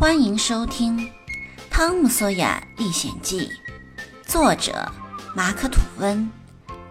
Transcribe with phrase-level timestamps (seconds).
[0.00, 0.96] 欢迎收听
[1.70, 3.40] 《汤姆·索亚历险记》，
[4.26, 4.90] 作者
[5.36, 6.30] 马克·吐温，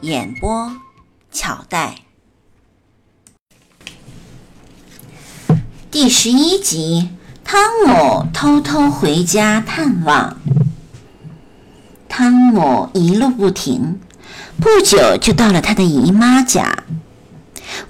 [0.01, 0.71] 演播
[1.31, 2.01] 巧黛。
[5.89, 7.09] 第十一集：
[7.43, 10.37] 汤姆偷偷回家探望。
[12.07, 13.99] 汤姆一路不停，
[14.61, 16.83] 不久就到了他的姨妈家。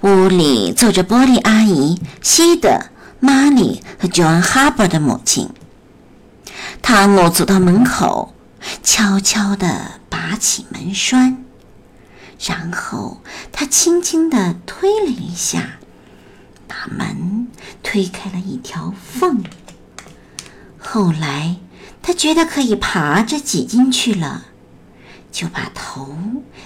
[0.00, 2.86] 屋里坐着波利阿姨、西德。
[3.20, 5.50] 玛丽和 John Harper 的母亲。
[6.82, 8.34] 汤姆走到门口，
[8.82, 11.44] 悄悄地拔起门栓，
[12.40, 15.78] 然后他轻轻地推了一下，
[16.66, 17.48] 把门
[17.82, 19.44] 推开了一条缝。
[20.78, 21.56] 后来
[22.02, 24.46] 他觉得可以爬着挤进去了，
[25.30, 26.16] 就把头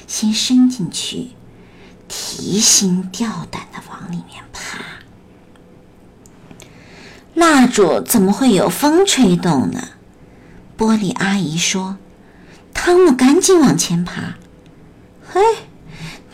[0.07, 1.33] 先伸进去，
[2.09, 4.74] 提心吊胆地往里面爬。
[7.35, 9.89] 蜡烛怎么会有风吹动呢？
[10.79, 11.97] 玻璃阿姨说
[12.73, 14.35] ：“汤姆，赶紧往前爬。”
[15.27, 15.41] 嘿，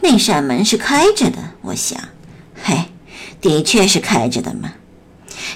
[0.01, 1.99] 那扇门是开着的，我想。
[2.63, 2.91] 嘿，
[3.41, 4.73] 的确是开着的嘛。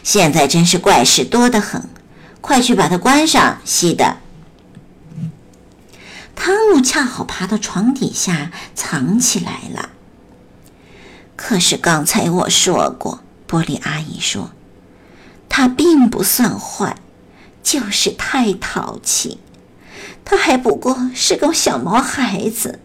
[0.02, 1.88] 现在真是怪事多得很，
[2.40, 4.16] 快去把它关上，西德。
[6.34, 9.90] 汤姆恰好爬到床底下藏起来了。
[11.36, 14.50] 可是刚才我说过，玻璃阿姨说。
[15.56, 16.96] 他并不算坏，
[17.62, 19.38] 就是太淘气。
[20.24, 22.80] 他还不过是个小毛孩子，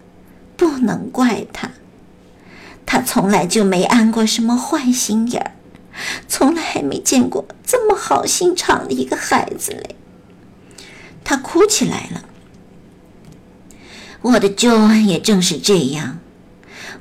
[0.56, 1.72] 不能怪他。
[2.86, 5.52] 他从来就没安过什么坏心眼儿，
[6.28, 9.96] 从来还没见过这么好心肠的一个孩子嘞。
[11.24, 12.26] 他哭起来了。
[14.22, 16.20] 我的 John 也正是这样。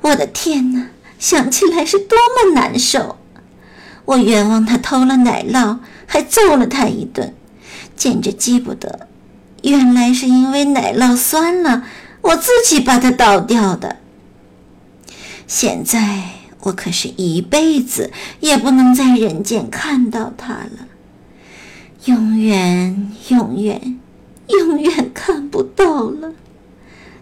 [0.01, 0.87] 我的天哪，
[1.19, 3.19] 想起来是多么难受。
[4.09, 7.35] 我冤枉他偷了奶酪，还揍了他一顿，
[7.95, 9.07] 简直记不得。
[9.63, 11.85] 原来是因为奶酪酸了，
[12.23, 13.97] 我自己把它倒掉的。
[15.47, 16.23] 现在
[16.61, 18.11] 我可是一辈子
[18.41, 20.89] 也不能在人间看到他了，
[22.07, 24.01] 永远、永远、
[24.47, 26.33] 永远看不到了。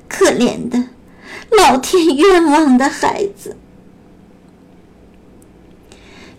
[0.09, 0.85] 可怜的，
[1.51, 3.57] 老天冤枉的孩子。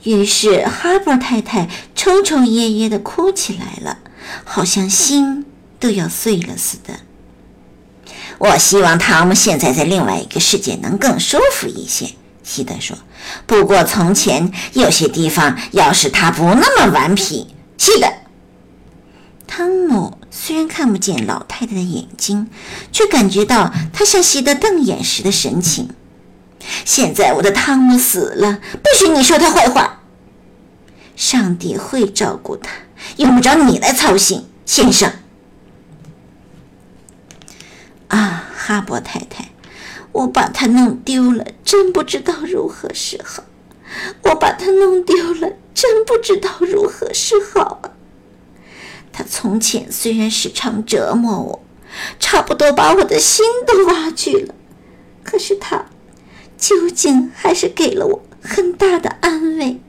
[0.08, 3.98] 于是，哈伯太太抽抽噎噎地哭起来了，
[4.46, 5.46] 好像心
[5.82, 7.02] 都要碎了似的。
[8.38, 12.98] 我希望汤姆现在在另外一个世界能更舒服一些，希德说。
[13.46, 17.48] 不过从前有些地方，要是他不那么顽皮，
[17.78, 18.08] 希德。
[19.46, 22.50] 汤姆虽然看不见老太太的眼睛，
[22.94, 25.90] 却感觉到她向希德瞪眼时的神情。
[26.86, 29.97] 现在我的汤姆死了，不许你说他坏话。
[31.18, 32.70] 上帝会照顾他，
[33.18, 35.12] 用不着你来操心，先生。
[38.08, 39.50] 啊，哈伯太太，
[40.12, 43.44] 我把他弄丢了，真不知道如何是好。
[44.26, 47.92] 我把他弄丢了，真不知道如何是好啊。
[49.12, 51.64] 他从前虽然时常折磨我，
[52.20, 54.54] 差不多把我的心都挖去了，
[55.24, 55.88] 可是他。
[56.60, 59.80] 究竟还是给了我很大的安慰。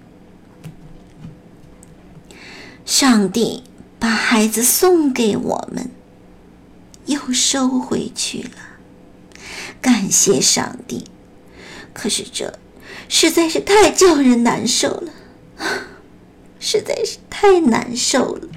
[2.89, 3.65] 上帝
[3.99, 5.91] 把孩子送给我们，
[7.05, 8.51] 又收回去了。
[9.83, 11.05] 感谢上帝！
[11.93, 12.59] 可是这
[13.07, 15.13] 实在是太叫人难受了，
[16.59, 18.49] 实在是太难受了。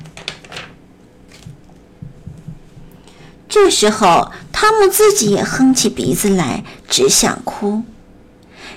[3.49, 7.83] 这时候，汤姆自己也哼起鼻子来，只想哭。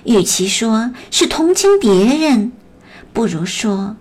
[0.03, 2.51] 与其说是同情别人，
[3.13, 3.97] 不如说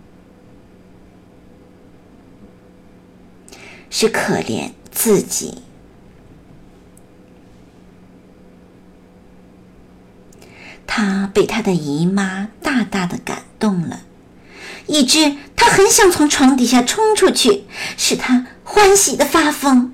[3.96, 5.60] 是可怜自己。
[10.88, 14.02] 他被他的姨妈大大的感动了，
[14.88, 19.94] 以致他很想从床底下冲出去，使他欢喜的发疯。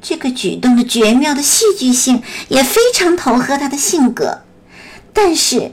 [0.00, 4.42] 这个举动的绝妙的戏剧性也非常投合他的性格，
[5.12, 5.72] 但是，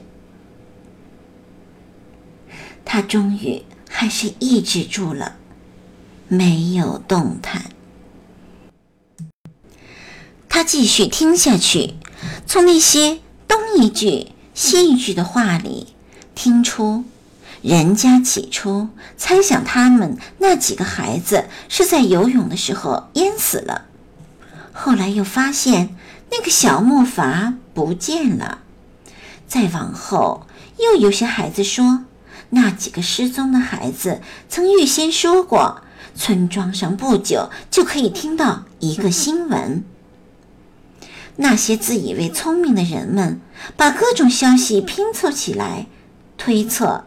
[2.84, 5.38] 他终于还是抑制住了，
[6.36, 7.64] 没有动弹。
[10.50, 11.96] 他继续听下去，
[12.46, 15.96] 从那些东一句西一句的话里
[16.34, 17.04] 听出，
[17.62, 23.86] 人家起初猜想他们那几个孩子是在游泳的时候淹死了。
[24.72, 25.96] 后来又发现
[26.32, 28.60] 那个小木筏不见了，
[29.48, 30.48] 再往后
[30.80, 32.06] 又有些孩子说，
[32.52, 35.82] 那几个失踪的孩子曾预先说过，
[36.16, 39.84] 村庄上不久就可以听到一个新闻。
[41.38, 43.42] 那些自以为聪明的人们
[43.76, 45.88] 把各种消息拼凑起来，
[46.38, 47.04] 推测，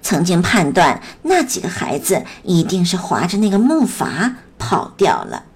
[0.00, 5.46] 曾经判断那几个孩子一定是划着那个木筏跑掉了。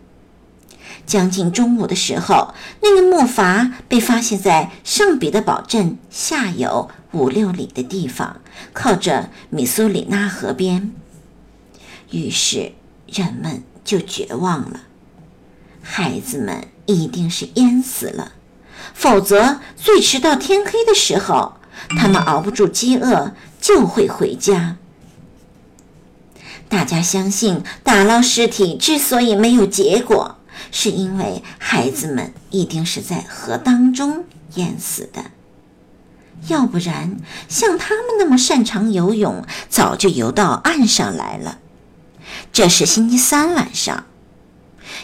[1.07, 8.41] 将近中午的时候，那个木筏被发现在圣彼得堡镇下游五六里的地方，
[8.73, 10.91] 靠着米苏里纳河边。
[12.11, 12.73] 于是
[13.07, 14.81] 人们就绝望了，
[15.83, 18.33] 孩子们一定是淹死了，
[18.95, 21.55] 否则最迟到天黑的时候，
[21.91, 24.77] 他们熬不住饥饿就会回家。
[26.69, 30.37] 大家相信打捞尸体之所以没有结果。
[30.73, 34.25] 是因为孩子们一定是在河当中
[34.55, 35.27] 淹死的，
[36.49, 37.19] 要不然
[37.49, 41.59] 像他们那么擅长游泳，早就游到岸上来了。
[42.57, 44.07] 这是星期三晚上，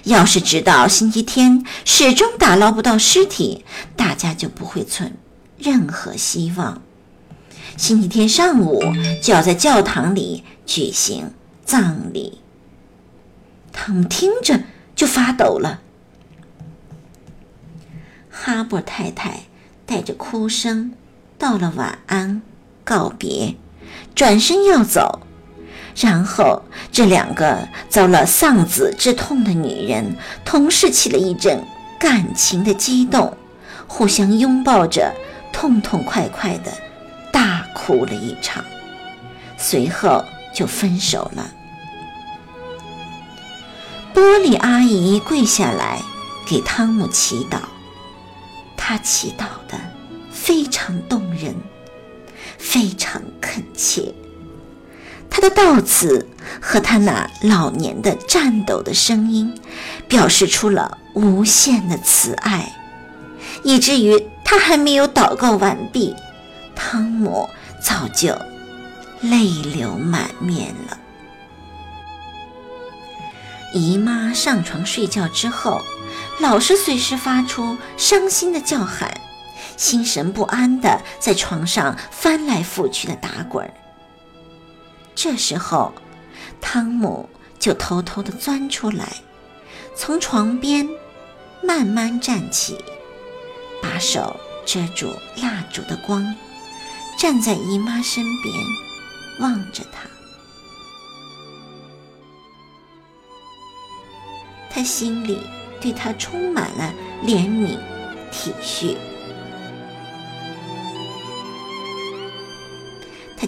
[0.05, 3.63] 要是直到星期天始终打捞不到尸体，
[3.95, 5.19] 大家就不会存
[5.59, 6.81] 任何希望。
[7.77, 8.83] 星期天上午
[9.23, 12.39] 就要在教堂里举行葬礼。
[13.71, 14.63] 他们听着。
[14.97, 15.81] 就发抖了。
[18.31, 19.43] 哈勃太太
[19.85, 20.93] 带着哭声
[21.37, 22.41] 道了晚安，
[22.83, 23.57] 告别，
[24.15, 25.27] 转身要走。
[25.95, 31.63] 然后，这两个遭了丧子之痛的女人同时起了一阵
[31.99, 33.37] 感情的激动，
[33.87, 35.13] 互相拥抱着，
[35.53, 36.73] 痛痛快快的
[37.31, 38.65] 大哭了一场，
[39.59, 40.25] 随后
[40.55, 41.53] 就分手了。
[44.15, 46.01] 玻璃阿姨跪下来
[46.47, 47.59] 给汤姆祈祷，
[48.77, 49.79] 她祈祷的
[50.31, 51.55] 非常动人，
[52.59, 54.13] 非常恳切。
[55.35, 56.29] 她的悼词
[56.61, 59.59] 和她那老年的颤抖的声音，
[60.07, 62.71] 表示出了无限的慈爱，
[63.65, 66.15] 以至于她还没有祷告完毕，
[66.77, 67.49] 汤姆
[67.83, 68.37] 早就
[69.23, 70.99] 泪流满面了。
[73.73, 75.81] 姨妈上床睡觉之后，
[76.41, 79.11] 老是随时发出伤心的叫喊，
[79.79, 83.73] 心神不安的在床上翻来覆去的打滚儿。
[85.15, 85.93] 这时候，
[86.61, 87.29] 汤姆
[87.59, 89.07] 就偷偷的钻出来，
[89.95, 90.89] 从床边
[91.63, 92.77] 慢慢站起，
[93.83, 96.35] 把手遮住蜡烛的光，
[97.19, 98.55] 站在姨妈身边，
[99.41, 100.09] 望着她。
[104.75, 105.39] 他心里
[105.83, 107.79] 对他充满了怜悯、
[108.31, 108.97] 体恤，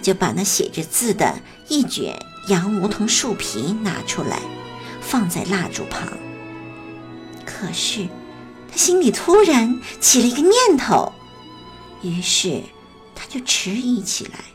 [0.05, 4.39] 就把那写着字的一卷洋梧桐树皮拿出来，
[5.01, 6.07] 放在蜡烛旁。
[7.43, 8.07] 可是，
[8.71, 11.11] 他心里突然起了一个念头，
[12.03, 12.61] 于是
[13.15, 14.45] 他就迟疑起来。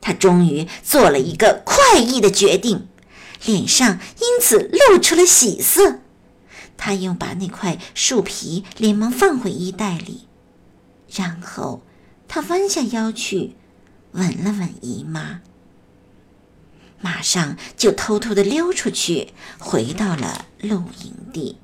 [0.00, 2.88] 他终于做了一个快意的决定。
[3.44, 6.00] 脸上因此露出了喜色，
[6.78, 10.26] 他又把那块树皮连忙放回衣袋里，
[11.14, 11.82] 然后
[12.26, 13.54] 他弯下腰去
[14.12, 15.40] 吻了吻姨妈，
[17.00, 21.58] 马上就偷偷的溜出去，回到了露营地。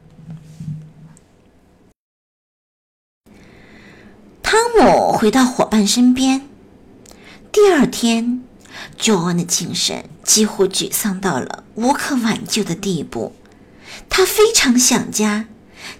[4.42, 6.48] 汤姆回到伙伴身边，
[7.50, 8.42] 第二天。
[8.98, 13.34] ，John 的精神几乎沮丧到了无可挽救的地步，
[14.08, 15.46] 他非常想家，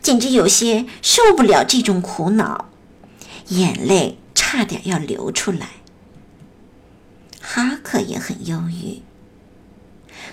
[0.01, 2.71] 简直有些受不了这种苦恼，
[3.49, 5.82] 眼泪差点要流出来。
[7.55, 9.03] 哈克也很忧郁。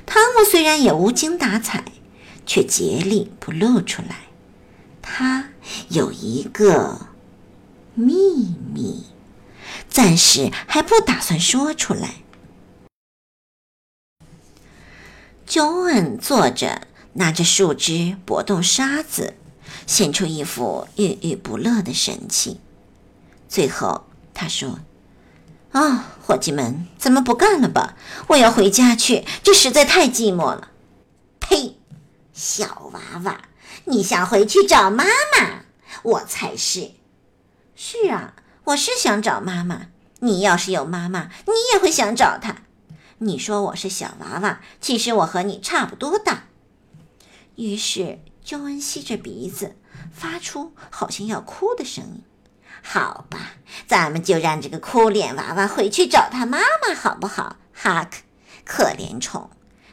[0.05, 1.83] 汤姆虽然也无精打采，
[2.45, 4.21] 却竭力不露出来。
[5.01, 5.49] 他
[5.89, 7.07] 有一个
[7.93, 9.03] 秘密，
[9.89, 12.21] 暂时还不打算说出来。
[15.45, 19.33] 乔恩坐着，拿着树枝拨动沙子，
[19.85, 22.59] 显出一副郁郁不乐的神情。
[23.49, 24.79] 最后，他说
[25.71, 27.95] ：“啊，伙计们，咱们不干了吧？
[28.29, 30.71] 我要回家去，这实在太寂寞了。”
[31.39, 31.77] 呸！
[32.33, 33.41] 小娃娃，
[33.85, 35.63] 你想回去找妈妈？
[36.03, 36.91] 我才是。
[37.75, 38.33] 是啊，
[38.65, 39.87] 我是想找妈妈。
[40.21, 42.63] 你要是有妈妈，你也会想找她。
[43.19, 46.45] 你说我是小娃娃，其实我和你差不多大。
[47.55, 49.75] 于是，周恩吸着鼻子，
[50.11, 52.23] 发出好像要哭的声音。
[52.83, 53.53] 好吧，
[53.87, 57.57] 咱们就让这个哭脸娃娃回去找他妈妈，好不好？
[57.73, 58.17] 哈克，
[58.65, 59.49] 可怜虫，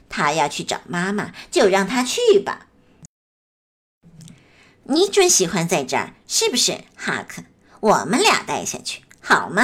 [0.09, 2.67] 他要去找妈妈，就让他去吧。
[4.85, 7.43] 你准喜欢在这儿，是不是，哈克？
[7.81, 9.63] 我们俩待下去好吗？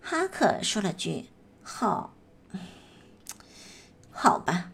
[0.00, 1.30] 哈克说了句
[1.62, 2.14] “好”，
[4.10, 4.70] 好吧，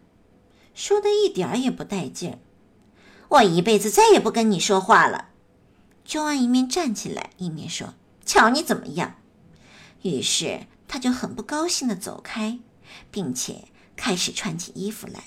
[0.75, 2.39] 说的一点也不带劲儿。
[3.29, 5.28] 我一辈子再也不跟你说话了。
[6.09, 7.93] 就安一面站起来，一面说
[8.25, 9.17] ：“瞧你怎么样。”
[10.01, 12.61] 于是他就很不高兴的走开，
[13.11, 15.23] 并且开始穿起衣服来。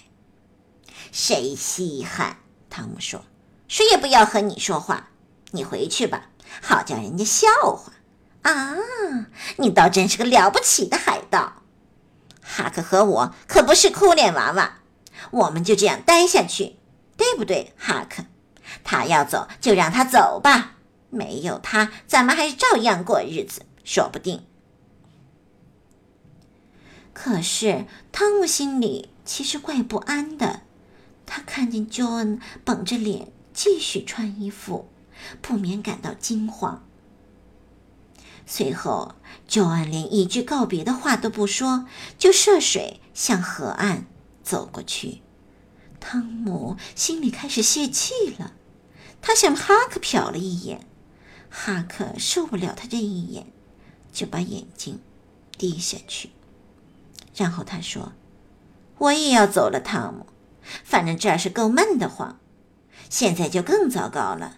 [1.12, 2.38] 谁稀罕？
[2.68, 3.26] 汤姆说
[3.70, 5.12] ：“谁也不要和你说话。
[5.52, 6.32] 你回去吧，
[6.64, 7.94] 好叫人家笑话。”
[8.42, 8.76] 啊，
[9.58, 11.62] 你倒真是个了不起的海盗！
[12.42, 14.80] 哈克和我可不是哭脸娃娃，
[15.30, 16.78] 我们就这样待下去，
[17.16, 18.26] 对不对，哈克？
[18.84, 20.78] 他要走就让他走吧，
[21.10, 24.46] 没有他，咱们还是照样过日子，说不定。
[27.14, 30.62] 可是汤姆心里其实怪不安的，
[31.26, 34.90] 他看见 John 绷着脸继续穿衣服，
[35.42, 36.84] 不免感到惊慌。
[38.46, 39.16] 随后
[39.48, 41.86] ，John 连一句告别的话都不说，
[42.18, 44.06] 就涉水向河岸
[44.44, 45.22] 走过去。
[46.00, 48.54] 汤姆心里开始泄气了。
[49.22, 50.88] 他向哈克瞟了一眼，
[51.50, 53.46] 哈克受不了他这一眼，
[54.12, 55.00] 就把眼睛
[55.58, 56.32] 低下去。
[57.36, 58.14] 然后他说
[58.98, 60.26] ：“我也要走了，汤姆。
[60.84, 62.40] 反正这儿是够闷得慌，
[63.10, 64.58] 现在就更糟糕了。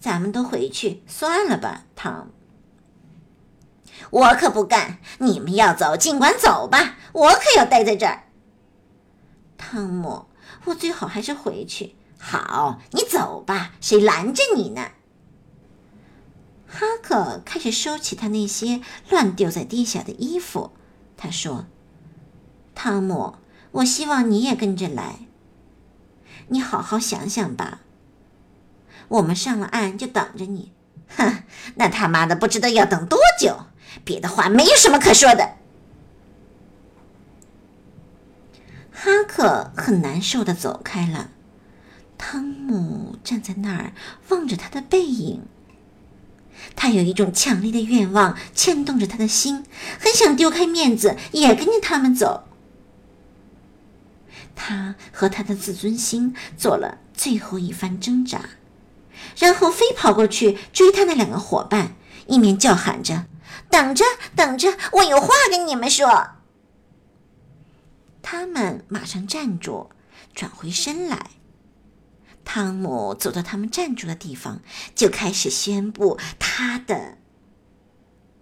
[0.00, 2.32] 咱们都回去算了吧，汤姆。”
[4.10, 4.98] 我可不干！
[5.18, 8.24] 你们要走，尽管走吧，我可要待在这儿。
[9.56, 10.26] 汤姆，
[10.64, 11.94] 我最好还是回去。
[12.18, 14.92] 好，你走吧，谁拦着你呢？
[16.66, 20.72] 哈克开始收起他那些乱丢在地下的衣服。
[21.16, 21.66] 他说
[22.74, 23.36] ：“汤姆，
[23.70, 25.20] 我希望你也跟着来。
[26.48, 27.82] 你好好想想吧。
[29.08, 30.72] 我们上了岸就等着你。
[31.16, 31.44] 哼，
[31.76, 33.66] 那他妈的不知道要等多久。
[34.04, 35.54] 别的话没有什么可说的。”
[38.90, 41.30] 哈克很难受的走开了。
[42.26, 43.92] 汤姆站在那儿
[44.30, 45.42] 望着他的背影，
[46.74, 49.62] 他有一种强烈的愿望牵动着他的心，
[50.00, 52.44] 很想丢开面子也跟着他们走。
[54.56, 58.40] 他和他的自尊心做了最后一番挣扎，
[59.36, 61.94] 然后飞跑过去追他那两个伙伴，
[62.26, 63.26] 一面叫喊着
[63.68, 64.02] ：“等着，
[64.34, 66.28] 等着，我有话跟你们说。”
[68.22, 69.90] 他们马上站住，
[70.34, 71.26] 转回身来。
[72.44, 74.60] 汤姆走到他们站住的地方，
[74.94, 77.18] 就开始宣布他的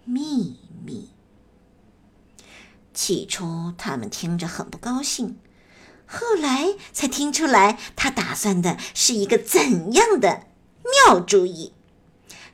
[0.05, 1.11] 秘密。
[2.93, 5.39] 起初，他们听着很不高兴，
[6.07, 10.47] 后来才听出来他打算的是一个怎样的
[11.07, 11.73] 妙主意。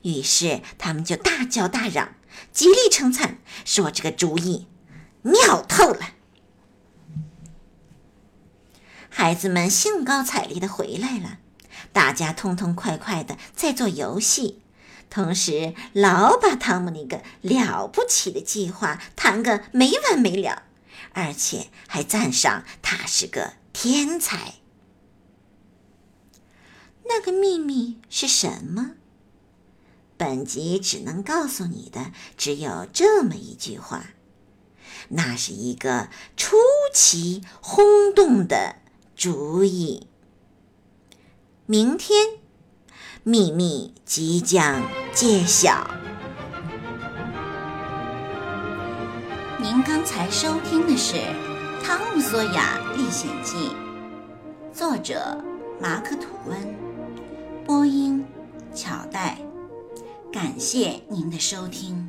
[0.03, 2.15] 于是，他们就大叫大嚷，
[2.53, 4.69] 极力称赞，说这个主意
[5.23, 6.18] 妙透了。
[9.19, 11.39] 孩子们兴高采烈的回来了，
[11.93, 14.63] 大家痛痛快快的在做游戏，
[15.11, 20.63] 同时老把汤姆那个了不起的计划谈个没完没了，
[21.15, 24.55] 而且还赞赏他是个天才。
[27.09, 28.93] 那个秘密是什么？
[30.17, 34.11] 本集只能告诉你的只有这么一句话：
[35.09, 36.57] 那是一个出
[36.95, 38.77] 奇轰动的。
[39.19, 40.07] 主意。
[41.67, 42.39] 明天，
[43.25, 44.81] 秘密即将
[45.13, 45.91] 揭晓。
[49.59, 51.17] 您刚才收听的是
[51.83, 53.57] 《汤姆索亚历险记》，
[54.73, 55.37] 作者
[55.81, 56.77] 马克·吐温，
[57.67, 58.25] 播音
[58.73, 59.37] 巧黛。
[60.33, 62.08] 感谢您的收听。